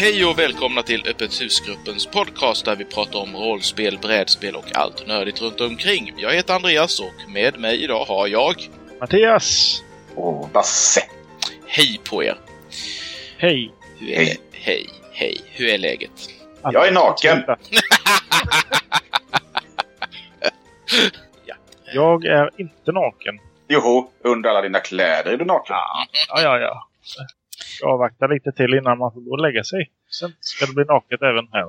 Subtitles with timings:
[0.00, 5.06] Hej och välkomna till Öppet husgruppens podcast där vi pratar om rollspel, brädspel och allt
[5.06, 6.14] nördigt runt omkring.
[6.16, 8.54] Jag heter Andreas och med mig idag har jag...
[9.00, 9.82] Mattias!
[10.14, 11.00] Och Basse.
[11.66, 12.36] Hej på er!
[13.38, 13.72] Hej!
[13.98, 14.40] Hur är hej.
[14.52, 15.40] hej, hej.
[15.50, 16.30] Hur är läget?
[16.62, 17.44] Jag är naken!
[21.44, 21.54] ja.
[21.94, 23.40] Jag är inte naken.
[23.68, 25.76] Joho, under alla dina kläder är du naken.
[26.28, 26.86] Ja, ja, ja
[27.82, 29.90] avvakta lite till innan man får gå och lägga sig.
[30.10, 31.64] Sen ska det bli naket även här.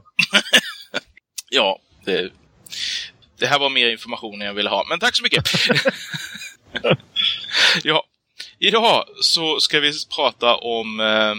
[1.49, 2.31] ja, det,
[3.39, 4.85] det här var mer information än jag ville ha.
[4.89, 5.43] Men tack så mycket!
[7.83, 8.03] ja,
[8.59, 11.35] idag så ska vi prata om eh,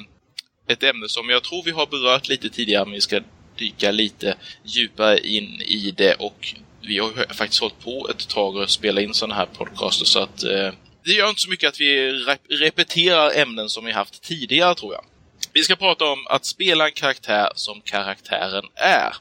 [0.73, 3.20] ett ämne som jag tror vi har berört lite tidigare, men vi ska
[3.56, 8.56] dyka lite djupare in i det och vi har ju faktiskt hållit på ett tag
[8.56, 10.73] och spela in sådana här podcaster så att eh,
[11.05, 14.95] det gör inte så mycket att vi rep repeterar ämnen som vi haft tidigare tror
[14.95, 15.05] jag.
[15.53, 19.17] Vi ska prata om att spela en karaktär som karaktären är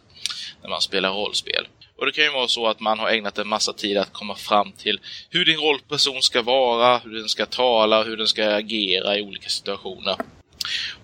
[0.61, 1.67] när man spelar rollspel.
[1.97, 4.35] Och det kan ju vara så att man har ägnat en massa tid att komma
[4.35, 9.17] fram till hur din rollperson ska vara, hur den ska tala, hur den ska agera
[9.17, 10.15] i olika situationer.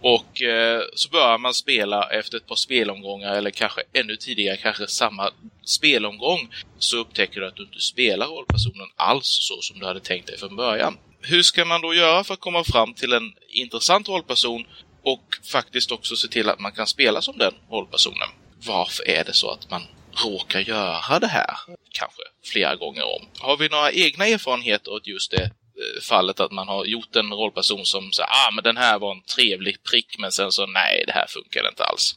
[0.02, 4.88] Och eh, så börjar man spela efter ett par spelomgångar eller kanske ännu tidigare, kanske
[4.88, 5.32] samma
[5.66, 10.28] spelomgång, så upptäcker du att du inte spelar rollpersonen alls så som du hade tänkt
[10.28, 10.98] dig från början.
[11.22, 14.66] Hur ska man då göra för att komma fram till en intressant rollperson
[15.04, 18.28] och faktiskt också se till att man kan spela som den rollpersonen?
[18.66, 19.82] Varför är det så att man
[20.26, 21.50] råkar göra det här
[21.92, 23.28] kanske flera gånger om?
[23.40, 27.34] Har vi några egna erfarenheter åt just det Eh, fallet att man har gjort en
[27.34, 31.04] rollperson som säger ah men den här var en trevlig prick men sen så nej
[31.08, 32.16] det här funkar inte alls.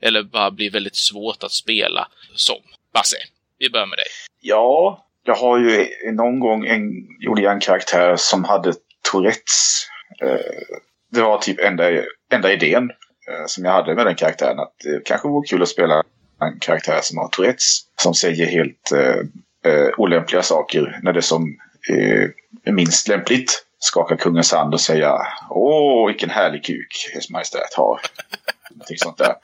[0.00, 2.62] Eller bara blir väldigt svårt att spela som.
[2.94, 3.16] Basse,
[3.58, 4.06] vi börjar med dig.
[4.40, 6.90] Ja, jag har ju någon gång en,
[7.20, 8.72] gjorde jag en karaktär som hade
[9.10, 9.86] Tourettes.
[10.22, 10.76] Eh,
[11.12, 11.84] det var typ enda,
[12.32, 12.90] enda idén
[13.30, 14.58] eh, som jag hade med den karaktären.
[14.58, 16.02] Att det kanske vore kul att spela
[16.40, 17.80] en karaktär som har Tourettes.
[17.96, 21.58] Som säger helt eh, olämpliga saker när det som
[22.64, 25.18] minst lämpligt skaka kungens hand och säga
[25.50, 28.00] Åh, vilken härlig kuk Ers Majestät har.
[28.70, 29.34] Någonting sånt där.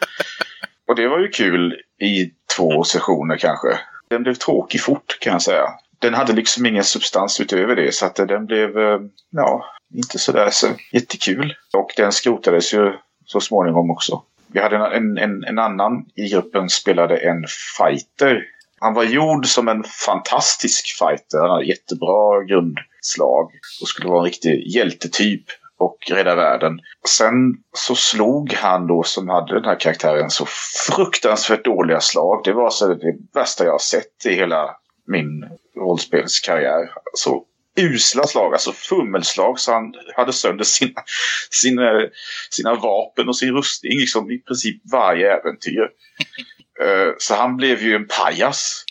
[0.88, 3.78] Och det var ju kul i två sessioner kanske.
[4.10, 5.68] Den blev tråkig fort kan jag säga.
[5.98, 9.00] Den hade liksom ingen substans utöver det så att den blev, eh,
[9.30, 9.64] ja,
[9.94, 11.54] inte sådär så jättekul.
[11.76, 12.92] Och den skrotades ju
[13.24, 14.22] så småningom också.
[14.46, 17.44] Vi hade en, en, en annan i gruppen spelade en
[17.78, 18.42] fighter
[18.80, 21.38] han var gjord som en fantastisk fighter.
[21.38, 25.44] Han hade jättebra grundslag och skulle vara en riktig hjältetyp
[25.78, 26.80] och rädda världen.
[27.08, 27.34] Sen
[27.72, 30.46] så slog han då som hade den här karaktären så
[30.86, 32.40] fruktansvärt dåliga slag.
[32.44, 34.76] Det var så det värsta jag har sett i hela
[35.06, 35.44] min
[35.76, 36.90] rollspelskarriär.
[37.14, 37.44] Så
[37.76, 41.02] usla slag, alltså fummelslag så han hade sönder sina,
[41.50, 41.82] sina,
[42.50, 45.88] sina vapen och sin rustning liksom i princip varje äventyr.
[46.80, 48.84] Eh, så han blev ju en pajas.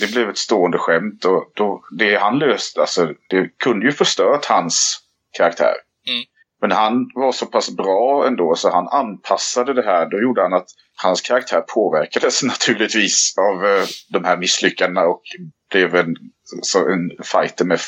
[0.00, 4.44] Det blev ett stående skämt och då, det han löste, alltså det kunde ju förstört
[4.44, 4.98] hans
[5.36, 5.74] karaktär.
[6.08, 6.24] Mm.
[6.60, 10.10] Men han var så pass bra ändå så han anpassade det här.
[10.10, 10.68] Då gjorde han att
[11.02, 15.22] hans karaktär påverkades naturligtvis av uh, de här misslyckandena och
[15.70, 16.16] blev en,
[16.62, 17.80] så en fighter med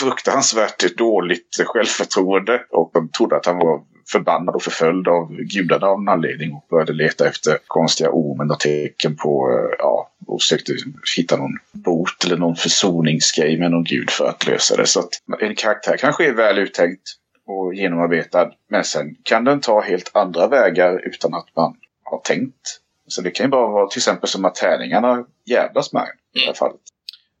[0.00, 2.62] fruktansvärt dåligt självförtroende.
[2.70, 3.80] Och de trodde att han var
[4.12, 8.60] förbannad och förföljd av gudarna av en anledning och började leta efter konstiga omen och
[8.60, 10.72] tecken på, eh, ja, och försökte
[11.16, 14.86] hitta någon bot eller någon försoningsgrej med någon gud för att lösa det.
[14.86, 17.02] Så att en karaktär kanske är väl uttänkt
[17.46, 22.80] och genomarbetad, men sen kan den ta helt andra vägar utan att man har tänkt.
[23.08, 26.46] Så det kan ju bara vara till exempel som att tärningarna jävlas med i det
[26.46, 26.80] här fallet.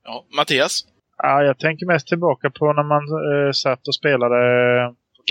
[0.04, 0.84] Ja, Mattias?
[1.18, 4.36] Ja, jag tänker mest tillbaka på när man eh, satt och spelade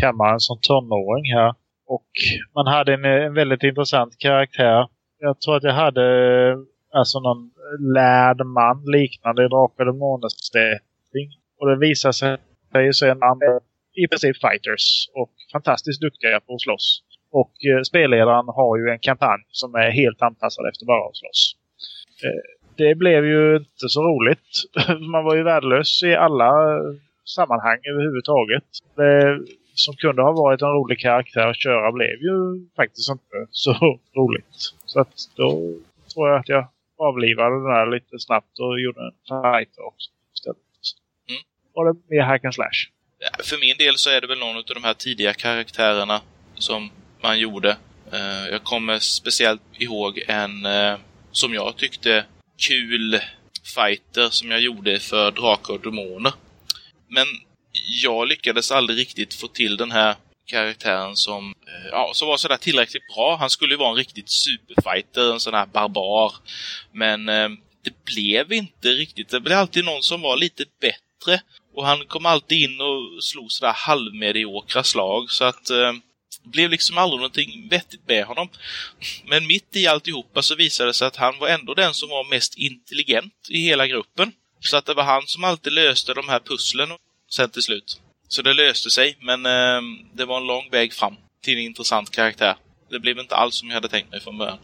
[0.01, 1.53] kammaren som tonåring här.
[1.87, 2.07] Och
[2.55, 4.87] man hade en, en väldigt intressant karaktär.
[5.19, 6.05] Jag tror att jag hade
[6.51, 6.57] eh,
[6.93, 7.51] alltså någon
[7.93, 11.29] lärd man liknande i Drakar Demoner-stätning.
[11.59, 12.37] Och det visar sig
[12.75, 13.17] ju sen
[13.95, 17.01] i princip fighters och fantastiskt duktiga på att slåss.
[17.31, 21.55] Och eh, spelledaren har ju en kampanj som är helt anpassad efter bara att slåss.
[22.23, 22.43] Eh,
[22.77, 24.47] det blev ju inte så roligt.
[25.11, 26.81] Man var ju värdelös i alla eh,
[27.25, 28.63] sammanhang överhuvudtaget.
[28.95, 29.39] Det
[29.75, 33.73] som kunde ha varit en rolig karaktär att köra blev ju faktiskt inte så
[34.15, 34.73] roligt.
[34.85, 35.49] Så att då
[36.13, 36.67] tror jag att jag
[36.97, 40.57] avlivade den här lite snabbt och gjorde en fighter också istället.
[41.29, 41.41] Mm.
[41.73, 42.79] Och det mer hack and slash.
[43.43, 46.21] För min del så är det väl någon av de här tidiga karaktärerna
[46.55, 46.89] som
[47.23, 47.77] man gjorde.
[48.11, 50.95] Eh, jag kommer speciellt ihåg en eh,
[51.31, 52.25] som jag tyckte
[52.67, 53.19] kul
[53.75, 56.33] fighter som jag gjorde för Drakar och Demoner.
[57.07, 57.27] Men
[57.87, 62.57] jag lyckades aldrig riktigt få till den här karaktären som, eh, ja, som var sådär
[62.57, 63.35] tillräckligt bra.
[63.35, 66.33] Han skulle ju vara en riktigt superfighter, en sån här barbar.
[66.91, 67.49] Men eh,
[67.83, 69.29] det blev inte riktigt.
[69.29, 71.41] Det blev alltid någon som var lite bättre.
[71.75, 75.31] Och han kom alltid in och slog sådär halvmediokra slag.
[75.31, 75.93] Så att eh,
[76.43, 78.49] det blev liksom aldrig någonting vettigt med honom.
[79.25, 82.29] Men mitt i alltihopa så visade det sig att han var ändå den som var
[82.29, 84.31] mest intelligent i hela gruppen.
[84.59, 86.91] Så att det var han som alltid löste de här pusslen
[87.29, 88.01] sen till slut.
[88.27, 89.81] Så det löste sig, men eh,
[90.13, 92.55] det var en lång väg fram till en intressant karaktär.
[92.89, 94.57] Det blev inte alls som jag hade tänkt mig från början.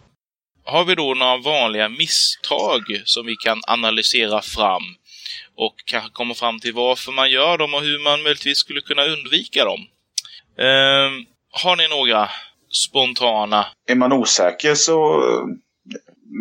[0.63, 4.83] Har vi då några vanliga misstag som vi kan analysera fram
[5.55, 9.05] och kanske komma fram till varför man gör dem och hur man möjligtvis skulle kunna
[9.05, 9.79] undvika dem?
[10.57, 11.11] Eh,
[11.51, 12.29] har ni några
[12.71, 13.65] spontana?
[13.87, 15.45] Är man osäker så eh,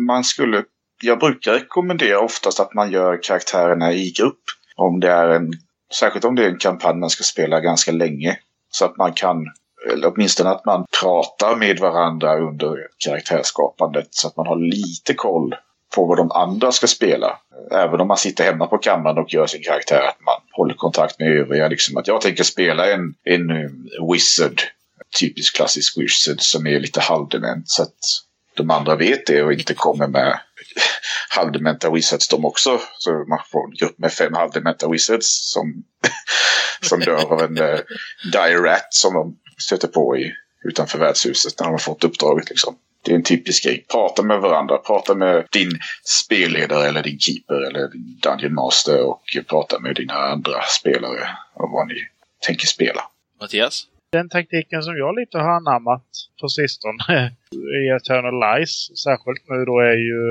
[0.07, 0.63] man skulle...
[1.03, 4.43] Jag brukar rekommendera oftast att man gör karaktärerna i grupp.
[4.75, 5.53] Om det är en
[5.99, 8.37] Särskilt om det är en kampanj man ska spela ganska länge.
[8.71, 9.45] Så att man kan,
[9.91, 14.07] eller åtminstone att man pratar med varandra under karaktärskapandet.
[14.11, 15.55] Så att man har lite koll
[15.95, 17.39] på vad de andra ska spela.
[17.71, 20.01] Även om man sitter hemma på kammaren och gör sin karaktär.
[20.07, 21.67] Att man håller kontakt med övriga.
[21.67, 24.61] Liksom att jag tänker spela en, en um, wizard.
[25.19, 27.69] Typisk klassisk wizard som är lite halvdement.
[27.69, 27.97] Så att
[28.53, 30.39] de andra vet det och inte kommer med
[31.29, 32.79] halvdementa wizards de också.
[32.97, 35.83] Så man får en grupp med fem halvdementa wizards som,
[36.81, 37.79] som dör av en uh,
[38.31, 40.33] dire rat som de stöter på i,
[40.63, 42.49] utanför värdshuset när de har fått uppdraget.
[42.49, 42.75] Liksom.
[43.03, 43.85] Det är en typisk grej.
[43.91, 44.77] Prata med varandra.
[44.77, 45.71] Prata med din
[46.03, 51.71] spelledare eller din keeper eller din Dungeon Master och prata med dina andra spelare om
[51.71, 51.95] vad ni
[52.39, 53.01] tänker spela.
[53.41, 53.87] Mattias?
[54.11, 56.03] Den taktiken som jag lite har anammat
[56.41, 57.03] på sistone
[57.81, 60.21] i Eternal Lies, särskilt nu då, är ju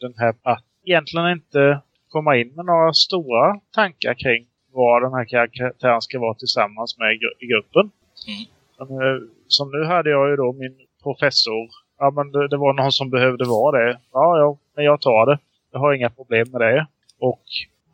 [0.00, 5.24] den här att egentligen inte komma in med några stora tankar kring vad den här
[5.24, 7.90] karaktären ska vara tillsammans med i gruppen.
[8.28, 8.44] Mm.
[8.78, 11.68] Men, som nu hade jag ju då min professor.
[11.98, 13.98] Ja, men det, det, var någon som behövde vara det.
[14.12, 15.38] Ja, ja, men jag tar det.
[15.72, 16.86] Jag har inga problem med det.
[17.18, 17.42] Och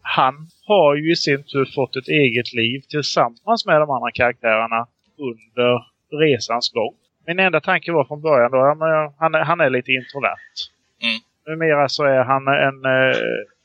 [0.01, 4.87] han har ju i sin tur fått ett eget liv tillsammans med de andra karaktärerna
[5.19, 5.85] under
[6.21, 6.95] resans gång.
[7.27, 10.57] Min enda tanke var från början då, ja, han, är, han är lite introvert.
[11.03, 11.21] Mm.
[11.47, 13.17] Numera så är han en eh,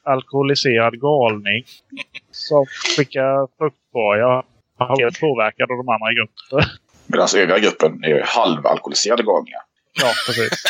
[0.04, 1.64] alkoholiserad galning
[2.32, 2.66] som
[2.96, 4.44] skickar fruktkorgar.
[4.78, 6.70] Han har blivit påverkad av de andra i gruppen.
[7.08, 9.62] Medan övriga gruppen är halvalkoholiserade galningar.
[10.02, 10.64] Ja, precis.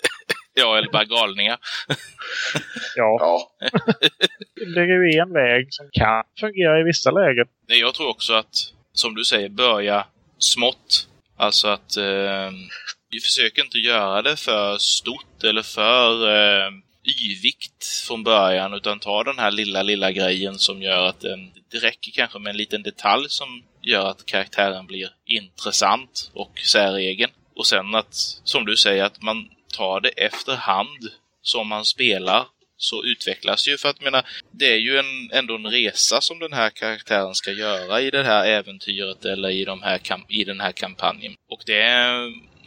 [0.54, 1.58] ja, eller bara galningar.
[2.96, 3.16] ja.
[3.20, 3.50] ja.
[4.74, 7.46] det är ju en väg som kan fungera i vissa lägen.
[7.66, 8.54] Jag tror också att,
[8.92, 10.06] som du säger, börja
[10.38, 11.08] smått.
[11.36, 12.50] Alltså att eh,
[13.10, 16.70] vi försöker inte göra det för stort eller för eh,
[17.22, 21.52] yvigt från början utan ta den här lilla, lilla grejen som gör att den...
[21.70, 27.30] det räcker kanske med en liten detalj som gör att karaktären blir intressant och säregen.
[27.56, 31.10] Och sen att, som du säger, att man tar det efterhand
[31.42, 32.46] som man spelar
[32.76, 33.78] så utvecklas ju.
[33.78, 37.50] För att menar, det är ju en, ändå en resa som den här karaktären ska
[37.50, 41.34] göra i det här äventyret eller i, de här i den här kampanjen.
[41.50, 42.12] Och det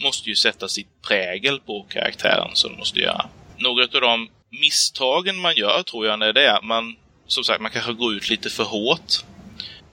[0.04, 3.30] måste ju sätta sitt prägel på karaktären som måste göra.
[3.58, 6.96] Några av de misstagen man gör tror jag är det man,
[7.28, 9.14] som sagt, man kanske går ut lite för hårt.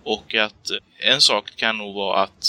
[0.04, 2.44] Och att eh, en sak kan nog vara att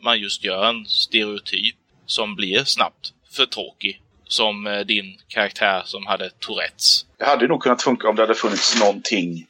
[0.00, 6.06] man just gör en stereotyp som blir snabbt för tråkig som eh, din karaktär som
[6.06, 7.06] hade Tourettes.
[7.18, 9.46] Det hade nog kunnat funka om det hade funnits någonting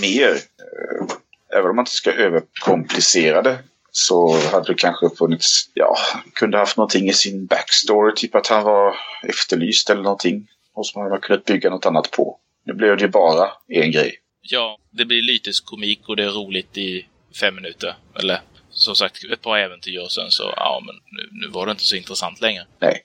[0.00, 0.30] mer.
[0.30, 3.58] Eh, även om man inte ska överkomplicera det
[3.90, 5.96] så hade det kanske funnits, ja,
[6.34, 10.48] kunde haft någonting i sin backstory, typ att han var efterlyst eller någonting.
[10.74, 12.38] Och som man hade kunnat bygga något annat på.
[12.64, 14.18] Nu blev det ju bara en grej.
[14.40, 17.06] Ja, det blir lite komik och det är roligt i
[17.40, 17.94] fem minuter.
[18.18, 21.70] Eller som sagt, ett par äventyr och sen så, ja men nu, nu var det
[21.72, 22.66] inte så intressant längre.
[22.78, 23.02] Nej.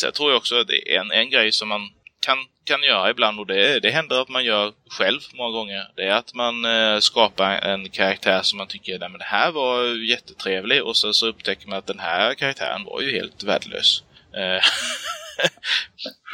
[0.00, 3.10] Sen tror jag också att det är en, en grej som man kan, kan göra
[3.10, 5.88] ibland och det, det händer att man gör själv många gånger.
[5.96, 10.04] Det är att man eh, skapar en karaktär som man tycker att det här var
[10.10, 14.02] jättetrevlig och så, så upptäcker man att den här karaktären var ju helt värdelös.
[14.34, 14.62] Eh,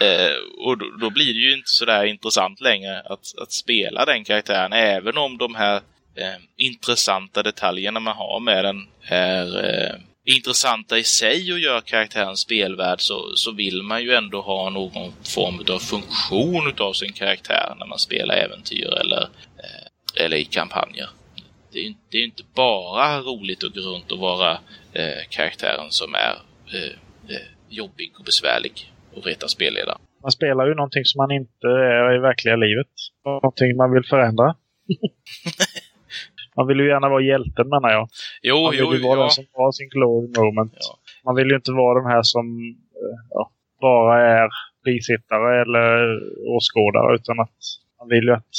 [0.08, 4.24] eh, och då, då, blir det ju inte sådär intressant längre att, att spela den
[4.24, 5.76] karaktären även om de här
[6.16, 12.36] eh, intressanta detaljerna man har med den är eh, intressanta i sig och gör karaktären
[12.36, 17.74] spelvärd så, så vill man ju ändå ha någon form av funktion av sin karaktär
[17.78, 19.22] när man spelar äventyr eller,
[19.58, 21.08] eh, eller i kampanjer.
[21.72, 24.52] Det är ju det är inte bara roligt att gå runt och vara
[24.92, 26.34] eh, karaktären som är
[26.74, 26.92] eh,
[27.34, 29.98] eh, jobbig och besvärlig och reta spelledare.
[30.22, 32.92] Man spelar ju någonting som man inte är i verkliga livet.
[33.24, 34.54] Någonting man vill förändra.
[36.56, 38.08] man vill ju gärna vara hjälten menar jag.
[38.42, 39.22] Jo, man vill jo, ju vara ja.
[39.22, 40.76] den som har sin glory moment.
[40.80, 40.98] Ja.
[41.24, 42.46] Man vill ju inte vara den här som
[42.94, 44.48] eh, ja, bara är
[44.84, 46.20] bisittare eller
[46.56, 47.58] åskådare utan att
[47.98, 48.54] man vill ju att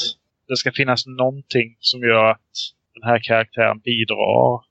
[0.47, 2.51] det ska finnas någonting som gör att
[2.93, 4.61] den här karaktären bidrar.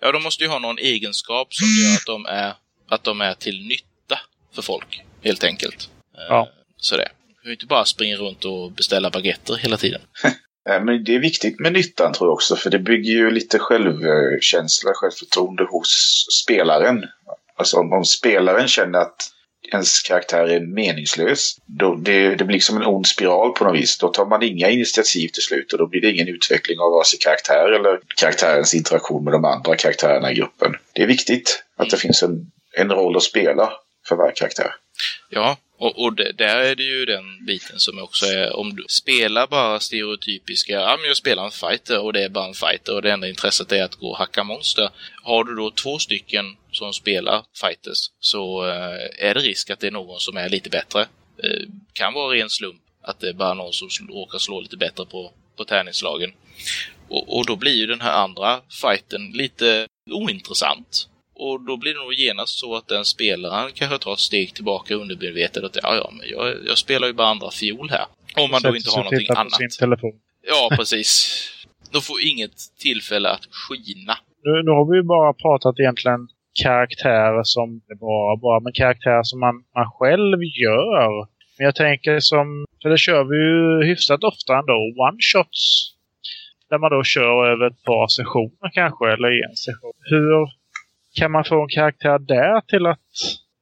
[0.00, 2.52] Ja, de måste ju ha någon egenskap som gör att de är,
[2.88, 4.18] att de är till nytta
[4.54, 5.90] för folk, helt enkelt.
[6.18, 6.48] Eh, Ja.
[6.76, 7.08] Så det.
[7.28, 10.00] Du kan ju inte bara springa runt och beställa baguetter hela tiden.
[10.68, 13.58] Eh, Men det är viktigt med nyttan tror jag också, för det bygger ju lite
[13.58, 17.04] självkänsla, självförtroende hos spelaren.
[17.56, 19.32] Alltså om, om spelaren känner att
[19.72, 23.98] ens karaktär är meningslös, då det, det blir liksom en ond spiral på något vis.
[23.98, 27.04] Då tar man inga initiativ till slut och då blir det ingen utveckling av vare
[27.04, 30.72] sig karaktär eller karaktärens interaktion med de andra karaktärerna i gruppen.
[30.92, 32.46] Det är viktigt att det finns en,
[32.76, 33.72] en roll att spela
[34.08, 34.74] för varje karaktär.
[35.30, 38.84] Ja, och, och det, där är det ju den biten som också är, om du
[38.88, 42.94] spelar bara stereotypiska, ja men jag spelar en fighter och det är bara en fighter
[42.94, 44.90] och det enda intresset är att gå och hacka monster.
[45.22, 49.86] Har du då två stycken som spelar fighters så eh, är det risk att det
[49.86, 51.00] är någon som är lite bättre.
[51.42, 55.06] Eh, kan vara ren slump att det är bara någon som råkar slå lite bättre
[55.06, 56.32] på, på tärningslagen.
[57.08, 61.08] Och, och då blir ju den här andra fighten lite ointressant.
[61.38, 64.94] Och då blir det nog genast så att den spelaren kanske tar ett steg tillbaka
[64.94, 68.06] undermedvetet att ja, ja, men jag, jag spelar ju bara andra fiol här.
[68.36, 69.52] Om man då inte har någonting annat.
[69.52, 70.12] sin telefon.
[70.46, 71.10] Ja, precis.
[71.92, 74.14] De får inget tillfälle att skina.
[74.44, 76.28] Nu, nu har vi ju bara pratat egentligen
[76.62, 81.12] karaktärer som, inte bara bara, men karaktärer som man, man själv gör.
[81.56, 84.76] Men jag tänker som, för det kör vi ju hyfsat ofta ändå,
[85.06, 85.62] one-shots.
[86.70, 89.92] Där man då kör över ett par sessioner kanske, eller en session.
[90.10, 90.38] Hur
[91.18, 93.10] kan man få en karaktär där till att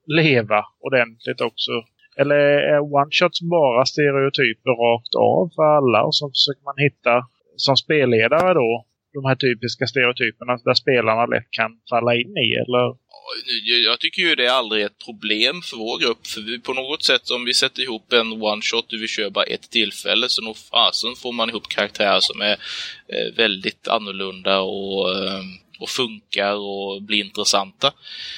[0.06, 1.72] leva ordentligt också?
[2.16, 2.36] Eller
[2.74, 7.14] är one-shots bara stereotyper rakt av för alla och så försöker man hitta
[7.56, 8.84] som spelledare då
[9.14, 12.48] de här typiska stereotyperna där spelarna lätt kan falla in i?
[12.62, 12.96] Eller
[13.88, 17.02] Jag tycker ju det är aldrig ett problem för vår grupp, för vi, på något
[17.02, 20.56] sätt om vi sätter ihop en one-shot och vi kör bara ett tillfälle, så nog
[20.56, 22.56] fasen får man ihop karaktärer som är
[23.14, 25.42] eh, väldigt annorlunda och, eh,
[25.84, 27.92] och funkar och blir intressanta.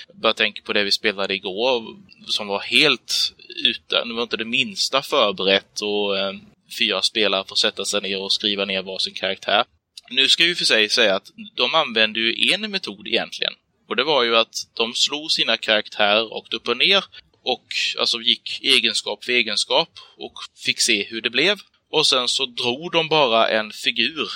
[0.08, 3.34] Jag bara tänker på det vi spelade igår, som var helt
[3.64, 6.32] utan, det var inte det minsta förberett och eh,
[6.78, 9.64] fyra spelare får sätta sig ner och skriva ner varsin karaktär.
[10.10, 13.52] Nu ska vi för sig säga att de använde ju en metod egentligen.
[13.88, 17.04] Och det var ju att de slog sina karaktärer rakt upp och ner
[17.44, 17.66] och
[17.98, 20.32] alltså gick egenskap för egenskap och
[20.64, 21.58] fick se hur det blev.
[21.92, 24.30] Och sen så drog de bara en figur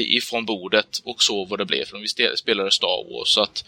[0.00, 1.84] ifrån bordet och såg vad det blev.
[1.84, 3.64] För vi spelade Star Wars så att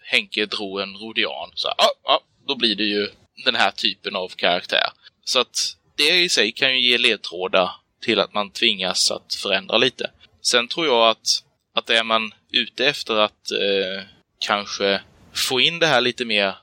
[0.00, 1.50] Henke drog en Rodian.
[1.54, 3.08] Så ja, ah, ah, då blir det ju
[3.44, 4.90] den här typen av karaktär.
[5.24, 7.70] Så att det i sig kan ju ge ledtrådar
[8.00, 10.10] till att man tvingas att förändra lite.
[10.42, 11.26] Sen tror jag att,
[11.74, 14.04] att är man ute efter att eh,
[14.38, 15.00] kanske
[15.34, 16.54] få in det här lite mer eh,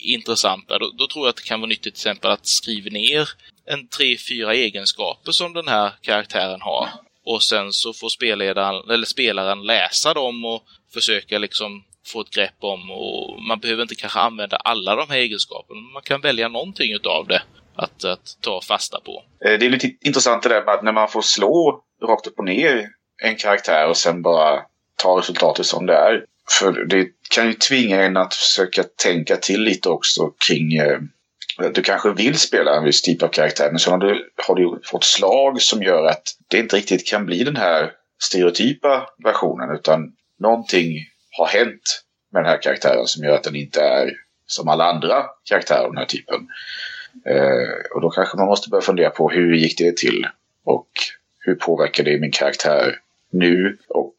[0.00, 3.28] intressanta, då, då tror jag att det kan vara nyttigt till exempel att skriva ner
[3.66, 6.88] en tre, fyra egenskaper som den här karaktären har.
[7.32, 10.62] Och sen så får spelledaren, eller spelaren läsa dem och
[10.94, 15.18] försöka liksom få ett grepp om och man behöver inte kanske använda alla de här
[15.18, 15.80] egenskaperna.
[15.80, 17.42] Man kan välja någonting utav det
[17.76, 19.24] att, att ta fasta på.
[19.44, 22.38] Eh, det är lite intressant det där med att när man får slå rakt upp
[22.38, 22.88] och ner
[23.22, 24.62] en karaktär och sen bara
[24.96, 26.24] ta resultatet som det är.
[26.58, 30.98] För det kan ju tvinga en att försöka tänka till lite också kring eh,
[31.74, 34.80] du kanske vill spela en viss typ av karaktär men så har du, har du
[34.84, 40.12] fått slag som gör att det inte riktigt kan bli den här stereotypa versionen utan
[40.38, 40.96] någonting
[41.30, 44.12] har hänt med den här karaktären som gör att den inte är
[44.46, 46.48] som alla andra karaktärer av den här typen.
[47.26, 50.26] Eh, och då kanske man måste börja fundera på hur gick det till?
[50.64, 50.88] Och
[51.38, 53.00] hur påverkar det min karaktär
[53.30, 53.78] nu?
[53.88, 54.16] Och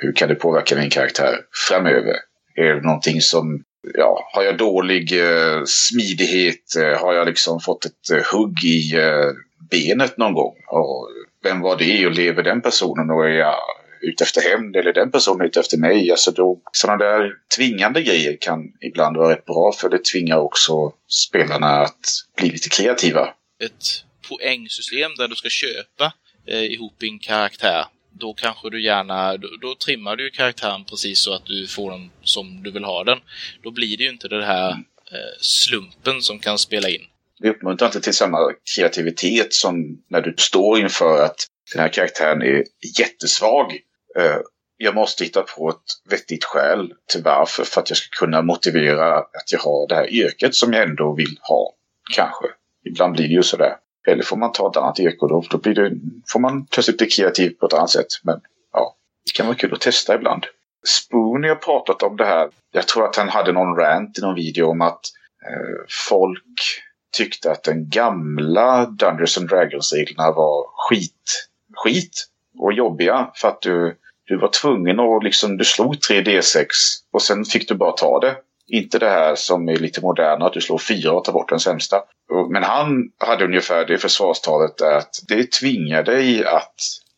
[0.00, 2.16] hur kan det påverka min karaktär framöver?
[2.54, 3.64] Är det någonting som,
[3.94, 6.76] ja, har jag dålig eh, smidighet?
[6.76, 9.30] Eh, har jag liksom fått ett eh, hugg i eh,
[9.70, 10.54] benet någon gång?
[10.68, 11.08] Och
[11.42, 12.06] vem var det?
[12.06, 13.10] Och lever den personen?
[13.10, 13.56] Och är jag
[14.00, 14.76] ute efter hämnd?
[14.76, 16.10] Eller är den personen ute efter mig?
[16.10, 20.92] Alltså då, sådana där tvingande grejer kan ibland vara rätt bra för det tvingar också
[21.08, 23.34] spelarna att bli lite kreativa.
[23.64, 26.12] Ett poängsystem där du ska köpa
[26.46, 27.84] eh, ihop din karaktär.
[28.20, 32.10] Då kanske du gärna, då, då trimmar du karaktären precis så att du får den
[32.22, 33.18] som du vill ha den.
[33.62, 37.02] Då blir det ju inte det här eh, slumpen som kan spela in.
[37.38, 38.38] Det uppmuntrar inte till samma
[38.76, 41.36] kreativitet som när du står inför att
[41.72, 42.64] den här karaktären är
[42.98, 43.72] jättesvag.
[44.18, 44.36] Eh,
[44.76, 49.18] Jag måste hitta på ett vettigt skäl till varför för att jag ska kunna motivera
[49.18, 51.74] att jag har det här yrket som jag ändå vill ha.
[52.14, 52.46] Kanske.
[52.86, 53.76] Ibland blir det ju sådär.
[54.06, 55.92] Eller får man ta ett annat eko då, då blir det,
[56.28, 58.06] får man plötsligt bli kreativ på ett annat sätt.
[58.22, 58.40] Men
[58.72, 58.96] ja,
[59.26, 60.46] Det kan vara kul att testa ibland.
[60.86, 62.50] Spoony har pratat om det här.
[62.72, 65.00] Jag tror att han hade någon rant i någon video om att
[65.46, 66.82] eh, folk
[67.16, 72.26] tyckte att den gamla Dungeons and Dragons-reglerna var skit, skit
[72.58, 76.66] och jobbiga för att du, du var tvungen att liksom, du slog 3D6
[77.12, 78.36] och sen fick du bara ta det.
[78.68, 81.60] Inte det här som är lite moderna, att du slår fyra och tar bort den
[81.60, 82.02] sämsta.
[82.50, 86.74] Men han hade ungefär det försvarstalet att det tvingar dig att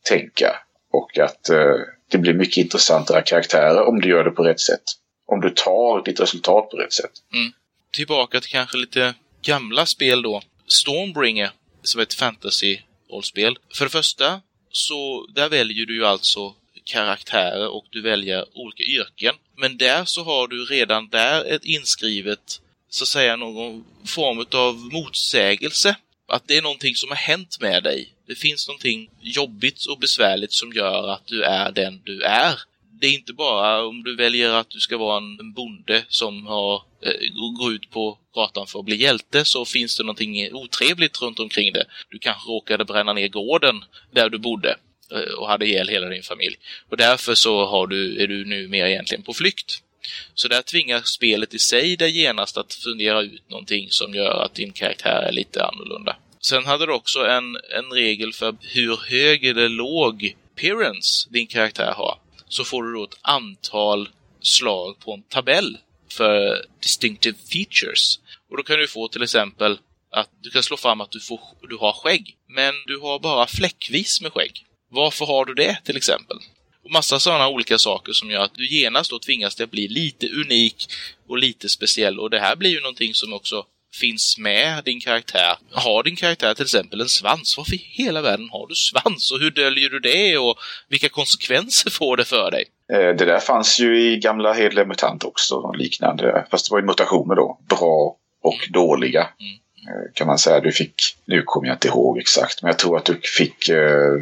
[0.09, 0.57] tänka.
[0.93, 1.75] Och att eh,
[2.11, 4.83] det blir mycket intressantare karaktärer om du gör det på rätt sätt.
[5.27, 7.11] Om du tar ditt resultat på rätt sätt.
[7.33, 7.53] Mm.
[7.93, 10.43] Tillbaka till kanske lite gamla spel då.
[10.67, 11.51] Stormbringer,
[11.83, 13.57] som är ett fantasy-rollspel.
[13.75, 16.55] För det första, så där väljer du ju alltså
[16.87, 19.35] karaktärer och du väljer olika yrken.
[19.57, 24.77] Men där så har du redan där ett inskrivet, så att säga, någon form av
[24.77, 25.97] motsägelse.
[26.29, 28.13] Att det är någonting som har hänt med dig.
[28.27, 32.61] Det finns någonting jobbigt och besvärligt som gör att du är den du är.
[33.01, 36.83] Det är inte bara om du väljer att du ska vara en bonde som har,
[37.03, 41.39] eh, går ut på gatan för att bli hjälte så finns det någonting otrevligt runt
[41.39, 41.85] omkring det.
[42.11, 44.77] Du kanske råkade bränna ner gården där du bodde
[45.13, 46.57] Eh, och hade ihjäl hela din familj.
[46.91, 49.83] Och därför så har du, är du nu mer egentligen på flykt.
[50.35, 54.55] Så där tvingar spelet i sig dig genast att fundera ut någonting som gör att
[54.55, 56.17] din karaktär är lite annorlunda.
[56.41, 61.93] Sen hade du också en, en regel för hur hög eller låg appearance din karaktär
[61.97, 62.19] har.
[62.49, 64.09] Så får du då ett antal
[64.41, 65.79] slag på en tabell
[66.13, 68.21] för distinctive features.
[68.51, 69.79] Och då kan du få till exempel
[70.11, 72.37] att du kan slå fram att du, får, du har skägg.
[72.49, 74.65] Men du har bara fläckvis med skägg.
[74.97, 76.37] Varför har du det till exempel?
[76.85, 79.89] Och massa sådana olika saker som gör att du genast då tvingas till att bli
[79.89, 80.87] lite unik
[81.29, 82.21] och lite speciell.
[82.21, 83.65] Och det här blir ju någonting som också
[84.01, 85.57] finns med din karaktär.
[85.73, 87.55] Har din karaktär till exempel en svans?
[87.57, 89.33] Varför i hela världen har du svans?
[89.33, 90.39] Och hur döljer du det?
[90.39, 90.57] Och
[90.89, 92.65] vilka konsekvenser får det för dig?
[92.93, 96.47] Eh, det där fanns ju i gamla Hedliga MUTANT också, liknande.
[96.51, 97.59] Fast det var ju mutationer då.
[97.69, 98.73] Bra och mm.
[98.73, 99.21] dåliga.
[99.21, 99.53] Mm.
[99.89, 100.61] Eh, kan man säga.
[100.61, 104.13] Du fick, nu kommer jag inte ihåg exakt, men jag tror att du fick eh,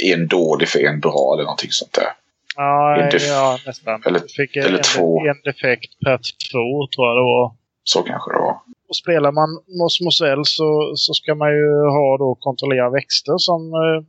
[0.00, 2.12] en dålig för en bra eller någonting sånt där.
[2.56, 4.02] Ja, ja nästan.
[4.06, 5.26] Eller, fick eller en, två.
[5.26, 6.18] en defekt per
[6.52, 7.54] två, tror jag det var.
[7.84, 8.60] Så kanske det var.
[8.88, 13.60] Och spelar man Mos Mosell så, så ska man ju ha då kontrollera växter som
[13.74, 14.04] eh,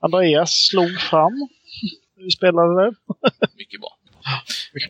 [0.00, 1.48] Andreas slog fram.
[2.16, 2.92] Vi spelade det.
[3.56, 3.96] Mycket bra.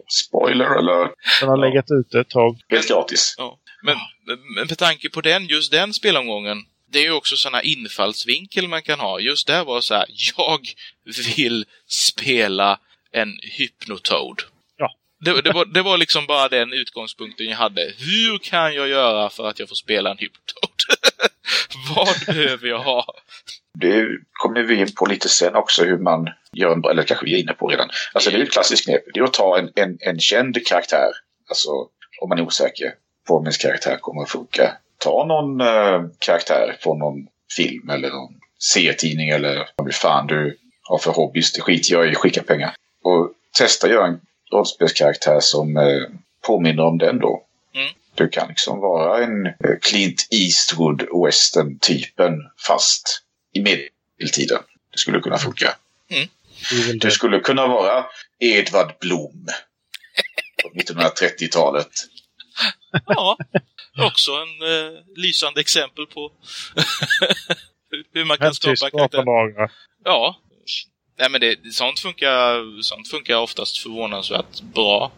[0.09, 1.11] Spoiler alert!
[1.41, 1.65] Den har ja.
[1.65, 2.59] legat ute ett tag.
[2.69, 3.35] Helt gratis.
[3.39, 3.59] Ja.
[3.83, 6.59] Men, men med tanke på den, just den spelomgången,
[6.93, 9.21] det är ju också sådana infallsvinkel man kan ha.
[9.21, 10.61] Just där var så här, jag
[11.37, 12.79] vill spela
[13.13, 14.43] en Hypnotoad.
[15.25, 17.93] Det, det, var, det var liksom bara den utgångspunkten jag hade.
[17.99, 20.71] Hur kan jag göra för att jag får spela en Hypnotoad?
[21.97, 23.15] Vad behöver jag ha?
[23.79, 27.35] Det kommer vi in på lite sen också hur man gör en, eller kanske vi
[27.35, 27.91] är inne på redan.
[28.13, 29.03] Alltså det är ett klassiskt knep.
[29.15, 31.11] Det är att ta en, en, en känd karaktär.
[31.49, 31.71] Alltså
[32.21, 32.95] om man är osäker
[33.29, 34.77] på om ens karaktär kommer att funka.
[35.01, 40.99] Ta någon äh, karaktär från någon film eller någon serietidning eller vad fan du har
[40.99, 41.53] för hobbys.
[41.53, 42.75] Det skiter jag i, skicka pengar.
[43.03, 44.21] Och testa göra en
[44.53, 46.03] rollspelskaraktär som eh,
[46.47, 47.43] påminner om den då.
[47.75, 47.89] Mm.
[48.15, 52.33] Du kan liksom vara en eh, Clint Eastwood western-typen
[52.67, 54.63] fast i medeltiden.
[54.93, 55.75] Det skulle kunna funka.
[56.11, 56.29] Mm.
[56.99, 58.07] Du skulle kunna vara
[58.39, 59.47] Edvard Blom
[60.63, 61.91] på 1930-talet.
[63.07, 63.39] Ja,
[63.99, 66.33] också en eh, lysande exempel på
[68.13, 69.71] hur man kan skapa karaktär.
[70.05, 70.37] Ja,
[71.21, 75.13] Nej men det, sånt, funkar, sånt funkar oftast förvånansvärt bra.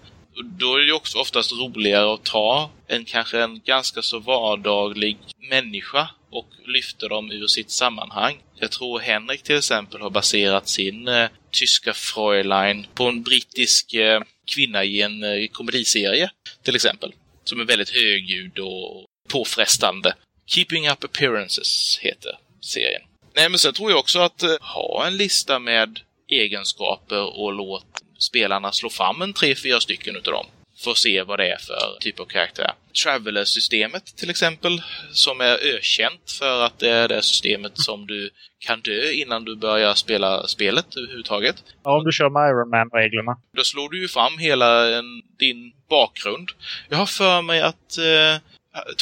[0.44, 5.18] Då är det också oftast roligare att ta en kanske en ganska så vardaglig
[5.50, 8.38] människa och lyfta dem ur sitt sammanhang.
[8.54, 14.22] Jag tror Henrik till exempel har baserat sin eh, tyska Fräulein på en brittisk eh,
[14.54, 16.30] kvinna i en eh, komediserie
[16.62, 17.12] till exempel.
[17.44, 20.14] Som är väldigt högljudd och påfrestande.
[20.46, 23.02] Keeping Up Appearances heter serien.
[23.35, 28.02] Nej, men sen tror jag också att eh, ha en lista med egenskaper och låt
[28.18, 30.46] spelarna slå fram en tre, fyra stycken utav dem.
[30.76, 32.72] För att se vad det är för typ av karaktär.
[33.05, 38.81] Traveler-systemet till exempel, som är ökänt för att det är det systemet som du kan
[38.81, 41.57] dö innan du börjar spela spelet överhuvudtaget.
[41.85, 43.37] Ja, om du kör med Iron Man-reglerna.
[43.57, 46.48] Då slår du ju fram hela en, din bakgrund.
[46.88, 48.40] Jag har för mig att eh,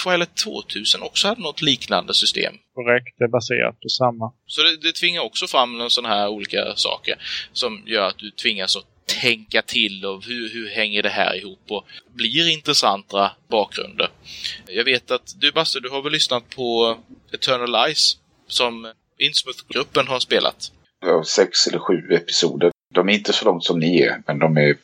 [0.05, 2.55] Twilight 2000 också hade något liknande system.
[2.75, 4.33] Korrekt, det är baserat på samma.
[4.47, 7.15] Så det, det tvingar också fram sådana här olika saker
[7.53, 8.90] som gör att du tvingas att
[9.21, 14.09] tänka till och hur, hur hänger det här ihop och blir intressanta bakgrunder.
[14.67, 16.99] Jag vet att du Basse, du har väl lyssnat på
[17.33, 18.17] Eternal Eyes
[18.49, 20.73] som Innsmouth-gruppen har spelat?
[21.01, 22.73] ja, sex eller sju episoder.
[22.95, 24.77] De är inte så långt som ni är, men de är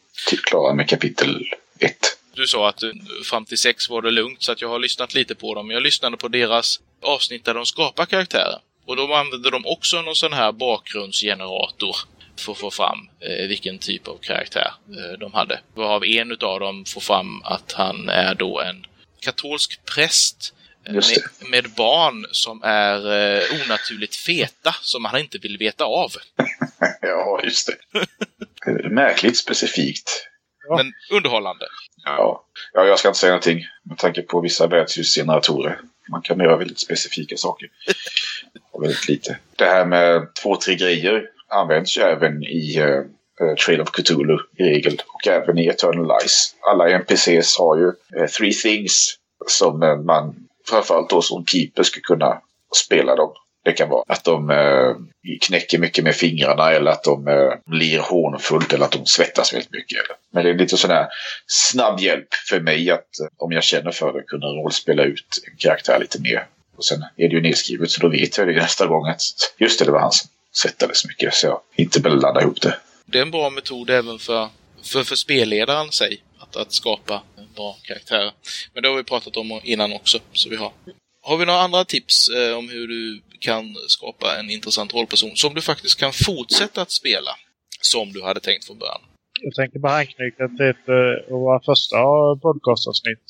[0.44, 1.46] klara med kapitel
[1.78, 2.18] ett.
[2.34, 2.82] Du sa att
[3.24, 5.70] fram till sex var det lugnt, så att jag har lyssnat lite på dem.
[5.70, 8.58] Jag lyssnade på deras avsnitt där de skapar karaktärer.
[8.86, 11.96] Och då använder de också någon sån här bakgrundsgenerator
[12.40, 15.60] för att få fram eh, vilken typ av karaktär eh, de hade.
[15.74, 18.86] Varav en utav dem får fram att han är då en
[19.20, 25.58] katolsk präst eh, med, med barn som är eh, onaturligt feta, som han inte vill
[25.58, 26.10] veta av.
[27.00, 28.88] Ja, just det.
[28.90, 30.28] Märkligt specifikt.
[30.68, 30.76] Ja.
[30.76, 31.66] Men underhållande.
[32.04, 32.44] Ja.
[32.72, 35.80] ja, jag ska inte säga någonting med tanke på vissa värdsljusgeneratorer.
[36.08, 37.68] Man kan göra väldigt specifika saker.
[38.70, 39.38] Och väldigt lite.
[39.56, 44.62] Det här med två, tre grejer används ju även i uh, Trail of Cthulhu i
[44.62, 45.02] regel.
[45.06, 46.54] Och även i Eternal Lies.
[46.60, 49.14] Alla NPCs har ju uh, three things
[49.46, 50.34] som uh, man
[50.68, 52.40] framförallt då som keeper ska kunna
[52.84, 53.32] spela dem.
[53.64, 54.96] Det kan vara att de eh,
[55.46, 59.72] knäcker mycket med fingrarna eller att de eh, lir hånfullt eller att de svettas väldigt
[59.72, 59.98] mycket.
[60.32, 61.06] Men det är lite sån här
[61.46, 65.98] snabb hjälp för mig att om jag känner för det kunna rollspela ut en karaktär
[66.00, 66.46] lite mer.
[66.76, 69.20] Och sen är det ju nedskrivet så då vet jag det nästa gång att
[69.58, 72.78] just det, det var han som svettades mycket så jag inte blandar ihop det.
[73.06, 74.48] Det är en bra metod även för,
[74.82, 77.22] för, för spelledaren sig, att, att skapa
[77.56, 78.32] bra karaktärer.
[78.74, 80.72] Men det har vi pratat om innan också, så vi har.
[81.22, 85.54] Har vi några andra tips eh, om hur du kan skapa en intressant rollperson som
[85.54, 87.30] du faktiskt kan fortsätta att spela
[87.80, 89.00] som du hade tänkt från början?
[89.40, 91.96] Jag tänker bara anknyta till ett, uh, våra första
[92.42, 93.24] podcastavsnitt.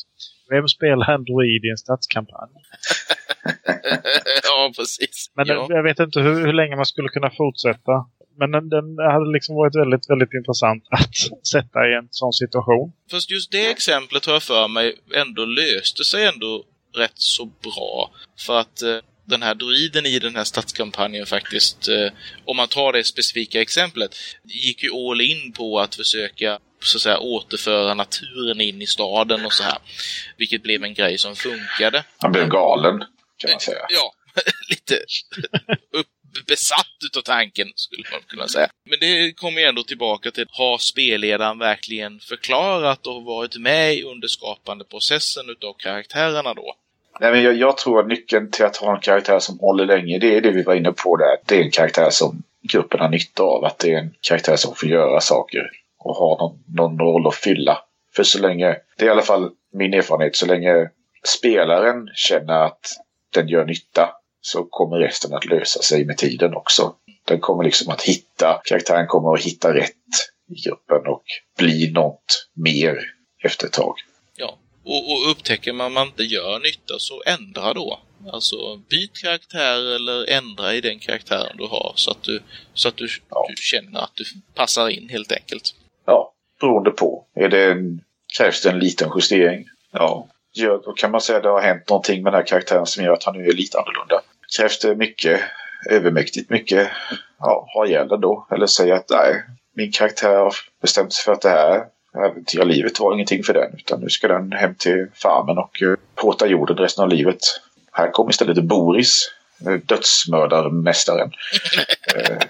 [0.51, 0.65] Vem
[1.09, 2.51] en druid i en stadskampanj?
[4.43, 5.31] ja, precis.
[5.37, 5.67] Men ja.
[5.69, 7.93] jag vet inte hur, hur länge man skulle kunna fortsätta.
[8.39, 12.93] Men den, den hade liksom varit väldigt, väldigt intressant att sätta i en sån situation.
[13.11, 16.65] Fast just det exemplet har jag för mig ändå löste sig ändå
[16.97, 18.11] rätt så bra.
[18.47, 22.13] För att eh, den här druiden i den här stadskampanjen faktiskt, eh,
[22.45, 27.03] om man tar det specifika exemplet, gick ju all in på att försöka så att
[27.03, 29.79] säga återföra naturen in i staden och så här.
[30.37, 32.05] Vilket blev en grej som funkade.
[32.19, 33.05] Han blev galen,
[33.37, 33.87] kan man säga.
[33.89, 34.13] Ja,
[34.71, 34.95] lite
[35.91, 36.07] upp,
[36.47, 38.69] besatt utav tanken, skulle man kunna säga.
[38.91, 44.29] Men det kommer ju ändå tillbaka till, har spelledaren verkligen förklarat och varit med under
[44.29, 46.75] skapandeprocessen utav karaktärerna då?
[47.21, 50.19] Nej, men jag, jag, tror att nyckeln till att ha en karaktär som håller länge,
[50.19, 51.37] det är det vi var inne på där.
[51.47, 53.65] Det är en karaktär som gruppen har nytta av.
[53.65, 55.71] Att det är en karaktär som får göra saker
[56.07, 57.79] och har någon, någon roll att fylla.
[58.17, 60.91] För så länge, det är i alla fall min erfarenhet, så länge
[61.25, 62.87] spelaren känner att
[63.35, 66.95] den gör nytta så kommer resten att lösa sig med tiden också.
[67.25, 69.93] Den kommer liksom att hitta, karaktären kommer att hitta rätt
[70.49, 71.25] i gruppen och
[71.59, 72.99] bli något mer
[73.45, 73.95] efter ett tag.
[74.37, 78.01] Ja, och, och upptäcker man att man inte gör nytta så ändra då.
[78.33, 82.43] Alltså byt karaktär eller ändra i den karaktären du har så att du,
[82.75, 83.47] så att du, Ja.
[83.49, 85.75] du känner att du passar in helt enkelt.
[86.61, 87.25] Ja, beroende på.
[87.35, 88.01] Är det en,
[88.37, 89.65] krävs det en liten justering?
[89.93, 92.87] Ja, gör, då kan man säga att det har hänt någonting med den här karaktären
[92.87, 94.23] som gör att han nu är lite annorlunda.
[94.57, 95.41] Krävs det mycket,
[95.91, 96.89] övermäktigt mycket,
[97.39, 98.47] ja, ha ihjäl då.
[98.51, 99.43] Eller säga att nej,
[99.75, 101.85] min karaktär har bestämt sig för att det här
[102.25, 103.75] äventyrarlivet var ingenting för den.
[103.75, 107.39] Utan nu ska den hem till farmen och uh, påta jorden resten av livet.
[107.93, 109.33] Här kommer istället Boris,
[109.67, 111.33] eh, dödsmördarmästaren.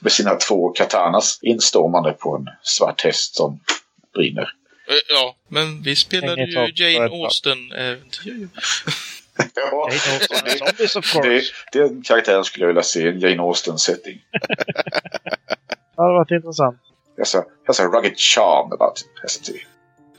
[0.00, 3.60] med sina två katanas instormande på en svart häst som
[4.14, 4.42] brinner.
[4.88, 7.06] Eh, Ja, men vi spelade ju Jane.
[7.24, 8.48] Austen-äventyr.
[9.54, 14.18] Ja, Austen of det, den karaktären skulle jag vilja se i en Jane Austen-setting.
[15.96, 16.80] Det hade varit intressant.
[17.18, 19.60] Has a, a rugged charm about him, hasn't he?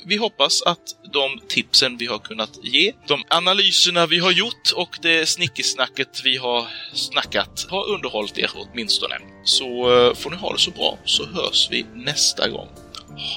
[0.05, 4.97] Vi hoppas att de tipsen vi har kunnat ge, de analyserna vi har gjort och
[5.01, 9.15] det snickesnacket vi har snackat har underhållit er åtminstone.
[9.43, 12.67] Så eh, får ni ha det så bra, så hörs vi nästa gång.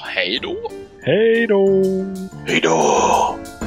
[0.03, 0.71] Hej då!
[1.01, 1.83] Hej då!
[2.47, 3.64] Hej då!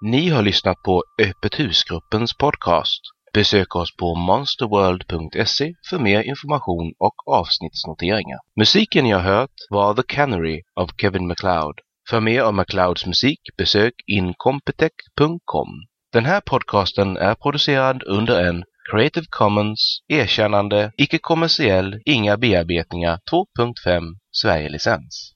[0.00, 3.00] Ni har lyssnat på Öppet husgruppens podcast.
[3.34, 8.38] Besök oss på monsterworld.se för mer information och avsnittsnoteringar.
[8.56, 11.80] Musiken ni har hört var The Canary av Kevin MacLeod.
[12.10, 15.68] För mer av MacLeods musik besök incompetech.com.
[16.12, 25.26] Den här podcasten är producerad under en Creative Commons, erkännande, icke-kommersiell, inga bearbetningar 2.5, Sverige-licens.